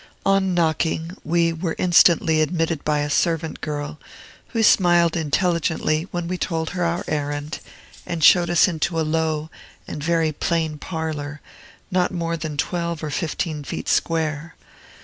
On 0.25 0.55
knocking, 0.55 1.11
we 1.23 1.53
were 1.53 1.75
instantly 1.77 2.41
admitted 2.41 2.83
by 2.83 3.01
a 3.01 3.07
servant 3.11 3.61
girl, 3.61 3.99
who 4.47 4.63
smiled 4.63 5.15
intelligently 5.15 6.07
when 6.09 6.27
we 6.27 6.39
told 6.39 6.71
our 6.75 7.03
errand, 7.07 7.59
and 8.07 8.23
showed 8.23 8.49
us 8.49 8.67
into 8.67 8.99
a 8.99 9.05
low 9.05 9.51
and 9.87 10.03
very 10.03 10.31
plain 10.31 10.79
parlor, 10.79 11.39
not 11.91 12.11
more 12.11 12.35
than 12.35 12.57
twelve 12.57 13.03
or 13.03 13.11
fifteen 13.11 13.63
feet 13.63 13.87
square. 13.87 14.55